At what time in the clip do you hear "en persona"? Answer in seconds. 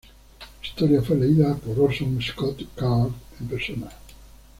3.39-3.91